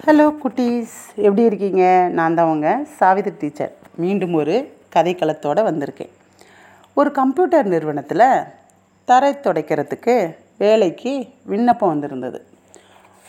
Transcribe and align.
Hello 0.00 0.24
குட்டீஸ். 0.42 0.92
எப்படி 1.16 1.42
இருக்கீங்க? 1.42 2.08
நான் 2.12 2.34
தான் 2.34 2.46
உங்க 2.46 2.86
சாவித்ரி 3.00 3.32
டீச்சர். 3.38 3.72
மீண்டும் 4.02 4.34
ஒரு 4.34 4.54
கதைக்களத்தோடு 4.94 5.60
வந்திருக்கேன். 5.68 6.10
ஒரு 6.94 7.10
கம்ப்யூட்டர் 7.12 7.66
நிறுவனத்தில் 7.66 8.24
தரை 9.04 9.30
துடைக்கிறதுக்கு 9.32 10.14
வேலைக்கு 10.58 11.12
விண்ணப்பம் 11.52 11.88
வந்திருந்தது. 11.88 12.46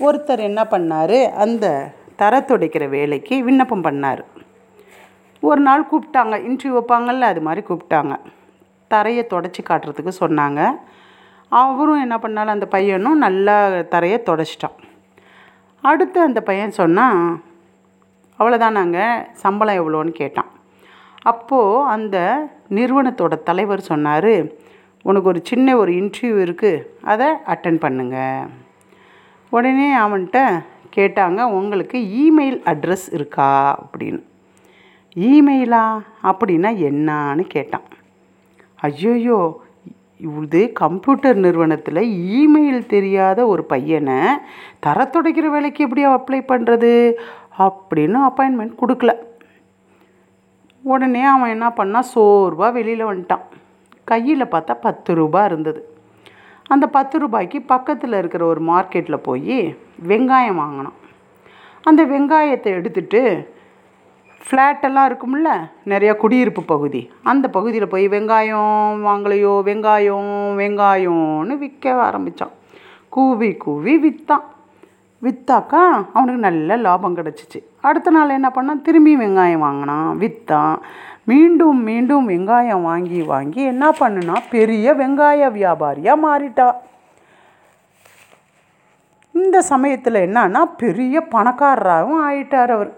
ஒருத்தர் 0.00 0.42
என்ன 0.48 0.64
பண்ணார்? 0.64 1.30
அந்த 1.44 1.92
தரை 2.16 2.40
துடைக்கிற 2.40 2.88
வேலைக்கு 2.88 3.44
விண்ணப்பம் 3.44 3.84
பண்ணார். 3.84 4.22
ஒரு 5.40 5.60
நாள் 5.60 5.88
கூப்பிட்டாங்க. 5.92 6.36
இன்டர்வியூ 6.48 6.76
வைப்பாங்கல்ல 6.78 7.32
அது 7.32 7.40
மாதிரி 7.40 7.66
கூப்பிட்டாங்க. 7.70 8.16
தரையை 8.88 9.26
தொடச்சி 9.30 9.64
காட்டுறதுக்கு 9.70 10.14
சொன்னாங்க. 10.20 10.70
அவரும் 11.48 12.00
என்ன 12.00 12.18
பண்ணாலும் 12.18 12.52
அந்த 12.52 12.66
பையனும் 12.66 13.18
நல்லா 13.18 13.58
தரையை 13.80 14.20
தொடச்சிட்டான். 14.30 14.78
அடுத்து 15.82 16.20
அந்த 16.20 16.40
பையன் 16.40 16.70
சொன்னான் 16.70 17.42
அவ்வளோதானாங்க 18.38 19.26
சம்பளம் 19.32 19.78
எவ்வளோன்னு 19.78 20.10
கேட்டான். 20.10 20.50
அப்போது 21.22 21.88
அந்த 21.88 22.48
நிறுவனத்தோட 22.70 23.42
தலைவர் 23.42 23.80
சொன்னார் 23.80 24.32
உனக்கு 25.02 25.28
ஒரு 25.28 25.40
சின்ன 25.44 25.76
ஒரு 25.76 25.92
இன்டர்வியூ 25.92 26.46
இருக்குது 26.46 26.82
அதை 27.02 27.26
அட்டன் 27.46 27.76
பண்ணுங்க. 27.76 28.46
உடனே 29.50 29.96
அவன்கிட்ட 29.96 30.62
கேட்டாங்க 30.96 31.44
உங்களுக்கு 31.44 31.98
இமெயில் 31.98 32.58
அட்ரஸ் 32.64 33.06
இருக்கா? 33.10 33.78
அப்படின்னு. 33.82 34.22
இமெயிலா 35.14 36.02
அப்படின்னா 36.22 36.70
என்னான்னு 36.88 37.40
கேட்டான். 37.40 37.88
ஐயோயோ 38.82 39.52
இது 40.20 40.60
கம்ப்யூட்டர் 40.72 41.38
நிறுவனத்தில் 41.44 42.00
இமெயில் 42.40 42.86
தெரியாத 42.86 43.46
ஒரு 43.46 43.62
பையனை 43.64 44.18
தர 44.84 44.98
துடைக்கிற 45.04 45.46
வேலைக்கு 45.50 45.84
எப்படி 45.84 46.02
அப்ளை 46.06 46.40
பண்ணுறது 46.52 46.92
அப்படின்னு 47.66 48.18
அப்பாயின்மெண்ட் 48.28 48.80
கொடுக்கல. 48.82 49.12
உடனே 50.84 51.22
அவன் 51.22 51.54
என்ன 51.54 51.68
பண்ணான் 51.76 52.10
சோர்வாக 52.12 52.72
வெளியில் 52.72 53.08
வந்துட்டான். 53.10 53.44
கையில் 54.04 54.52
பார்த்தா 54.52 54.74
பத்து 54.80 55.14
ரூபா 55.14 55.44
இருந்தது. 55.44 55.80
அந்த 56.66 56.86
பத்து 56.86 57.18
ரூபாய்க்கு 57.18 57.58
பக்கத்தில் 57.62 58.12
இருக்கிற 58.12 58.44
ஒரு 58.46 58.60
மார்க்கெட்டில் 58.62 59.24
போய் 59.28 59.58
வெங்காயம் 60.08 60.60
வாங்கினான். 60.62 60.98
அந்த 61.82 62.04
வெங்காயத்தை 62.04 62.70
எடுத்துகிட்டு 62.78 63.22
ஃப்ளாட்டெல்லாம் 64.46 65.08
இருக்கும்ல 65.10 65.50
நிறையா 65.92 66.12
குடியிருப்பு 66.16 66.62
பகுதி. 66.62 67.00
அந்த 67.22 67.46
பகுதியில் 67.56 67.92
போய் 67.94 68.06
வெங்காயம் 68.08 68.94
வாங்கலையோ 69.06 69.52
வெங்காயம் 69.68 70.32
வெங்காயம்னு 70.60 71.56
விற்க 71.58 71.94
ஆரம்பித்தான் 72.06 72.54
கூவி 73.08 73.50
கூவி 73.64 73.94
விற்றான் 74.04 74.46
விற்றாக்கா 75.22 75.82
அவனுக்கு 76.12 76.40
நல்ல 76.48 76.76
லாபம் 76.76 77.16
கிடச்சிச்சு. 77.16 77.58
அடுத்த 77.80 78.10
நாள் 78.10 78.36
என்ன 78.36 78.48
பண்ணான்? 78.54 78.84
திரும்பி 78.86 79.16
வெங்காயம் 79.16 79.64
வாங்கினான். 79.66 80.10
விற்றான் 80.18 80.78
மீண்டும் 81.24 81.80
மீண்டும் 81.88 82.28
வெங்காயம் 82.28 82.86
வாங்கி 82.90 83.20
வாங்கி 83.22 83.60
என்ன 83.72 83.90
பண்ணுனா 84.00 84.36
பெரிய 84.50 84.94
வெங்காய 84.94 85.50
வியாபாரியாக 85.56 86.24
மாறிட்டான் 86.26 86.78
இந்த 89.40 89.60
சமயத்தில் 89.72 90.24
என்னன்னா 90.26 90.62
பெரிய 90.76 91.20
பணக்காரராகவும் 91.34 92.22
ஆயிட்டார் 92.28 92.72
அவர். 92.76 92.92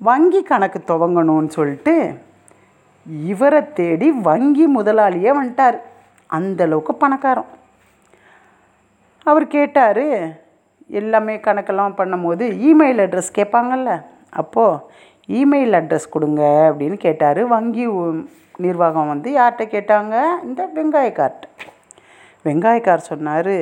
வங்கி 0.00 0.42
கணக்கு 0.42 0.78
துவங்கணும்னு 0.88 1.48
சொல்லிட்டு 1.48 1.94
இவரை 3.32 3.60
தேடி 3.72 4.10
வங்கி 4.10 4.66
முதலாளியே 4.76 5.30
வந்துட்டார். 5.38 5.78
அந்தளவுக்கு 6.30 6.92
பணக்காரம் 7.02 7.50
அவர் 9.24 9.46
கேட்டார் 9.46 10.06
எல்லாமே 11.00 11.36
கணக்கெல்லாம் 11.36 11.98
பண்ணும்போது 12.00 12.44
இமெயில் 12.68 13.00
அட்ரஸ் 13.04 13.36
கேட்பாங்கல்ல 13.38 13.92
அப்போது 14.30 14.82
இமெயில் 15.40 15.76
அட்ரஸ் 15.80 16.12
கொடுங்க 16.14 16.42
அப்படின்னு 16.68 16.98
கேட்டார். 17.06 17.40
வங்கி 17.46 17.86
நிர்வாகம் 18.64 19.08
வந்து 19.08 19.30
யார்கிட்ட 19.38 19.64
கேட்டாங்க? 19.74 20.14
இந்த 20.42 20.70
வெங்காயக்கார்ட்ட. 20.76 21.46
வெங்காயக்கார் 22.44 23.08
சொன்னார் 23.10 23.54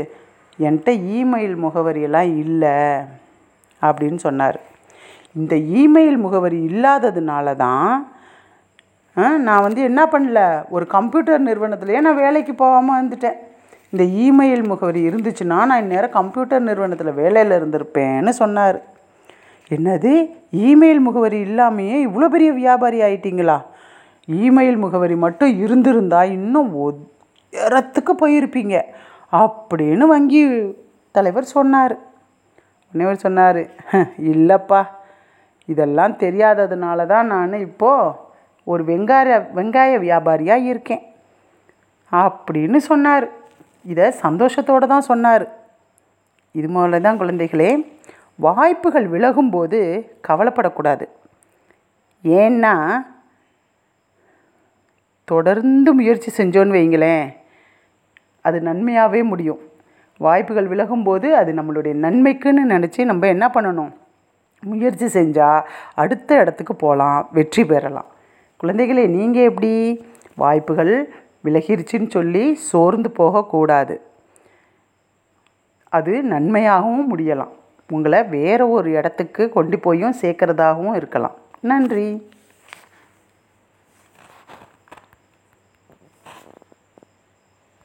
என்கிட்ட 0.64 0.91
இமெயில் 1.20 1.56
முகவரியெல்லாம் 1.64 2.31
இல்லை 2.44 2.76
அப்படின்னு 3.82 4.16
சொன்னார். 4.16 4.60
இந்த 5.40 5.54
இமெயில் 5.82 6.18
முகவரி 6.24 6.58
இல்லாததுனால 6.70 7.56
தான் 7.64 7.92
நான் 9.46 9.64
வந்து 9.66 9.80
என்ன 9.88 10.02
பண்ணல? 10.12 10.40
ஒரு 10.74 10.84
கம்ப்யூட்டர் 10.94 11.44
நிறுவனத்துலேயே 11.48 12.00
நான் 12.06 12.22
வேலைக்கு 12.24 12.52
போகாமல் 12.62 12.98
வந்துட்டேன் 13.00 13.38
இந்த 13.92 14.04
இமெயில் 14.26 14.64
முகவரி 14.70 15.00
இருந்துச்சுன்னா 15.08 15.58
நான் 15.70 15.82
இந்நேரம் 15.82 16.16
கம்ப்யூட்டர் 16.16 16.64
நிறுவனத்தில் 16.68 17.18
வேலையில் 17.20 17.56
இருந்திருப்பேன்னு 17.58 18.32
சொன்னார். 18.40 18.78
என்னது? 19.70 20.12
இமெயில் 20.68 21.00
முகவரி 21.06 21.38
இல்லாமையே 21.48 21.98
இவ்வளோ 22.06 22.28
பெரிய 22.34 22.50
வியாபாரி 22.62 22.98
ஆயிட்டீங்களா? 23.08 23.58
இமெயில் 24.28 24.78
முகவரி 24.84 25.16
மட்டும் 25.26 25.52
இருந்திருந்தா 25.64 26.20
இன்னும் 26.38 26.72
உயரத்துக்கு 26.86 28.12
போயிருப்பீங்க 28.22 28.76
அப்படின்னு 29.42 30.04
வங்கி 30.14 30.42
தலைவர் 31.14 31.54
சொன்னார். 31.56 31.94
உடனே 32.94 33.14
சொன்னார் 33.26 33.62
இல்லைப்பா 34.32 34.82
இதெல்லாம் 35.72 36.14
தெரியாததுனால 36.25 37.06
தான் 37.12 37.26
நான் 37.26 37.54
இப்போது 37.69 38.12
ஒரு 38.72 38.82
வெங்காய 38.91 39.38
வெங்காய 39.58 39.92
வியாபாரியாக 40.04 40.69
இருக்கேன். 40.72 41.02
அப்படின்னு 42.12 42.78
சொன்னார். 42.91 43.26
இதை 43.92 44.06
சந்தோஷத்தோடு 44.25 44.86
தான் 44.92 45.08
சொன்னார். 45.10 45.44
இது 46.58 46.69
போல 46.75 47.00
தான் 47.06 47.20
குழந்தைகளே 47.20 47.70
வாய்ப்புகள் 48.47 49.06
விலகும்போது 49.14 49.80
கவலைப்படக்கூடாது. 50.28 51.04
ஏன்னா 52.25 52.75
தொடர்ந்து 55.31 55.91
முயற்சி 55.98 56.31
செஞ்சோன்னு 56.38 56.76
வைங்களேன் 56.78 57.26
அது 58.46 58.58
நன்மையாகவே 58.69 59.20
முடியும். 59.32 59.60
வாய்ப்புகள் 60.20 60.70
விலகும்போது 60.72 61.28
அது 61.41 61.50
நம்மளுடைய 61.58 61.94
நன்மைக்குன்னு 62.06 62.64
நினச்சி 62.75 63.04
நம்ம 63.10 63.26
என்ன 63.34 63.46
பண்ணணும்? 63.54 63.92
முயற்சி 64.64 65.06
செஞ்சால் 65.06 65.62
அடுத்த 65.94 66.41
இடத்துக்கு 66.42 66.75
போகலாம் 66.75 67.28
வெற்றி 67.32 67.64
பெறலாம். 67.64 68.08
குழந்தைகளே 68.62 69.04
நீங்கள் 69.16 69.42
எப்படி? 69.42 69.72
வாய்ப்புகள் 70.42 70.94
விலகிருச்சின்னு 71.44 72.10
சொல்லி 72.10 72.44
சோர்ந்து 72.70 73.10
போகக்கூடாது 73.10 73.97
அது 75.88 76.12
நன்மையாகவும் 76.22 77.08
முடியலாம். 77.10 77.52
உங்களை 77.91 78.20
வேறு 78.22 78.64
ஒரு 78.76 78.91
இடத்துக்கு 78.91 79.42
கொண்டு 79.48 79.78
போயும் 79.78 80.14
சேர்க்குறதாகவும் 80.20 80.94
இருக்கலாம். 80.94 81.36
நன்றி. 81.60 82.08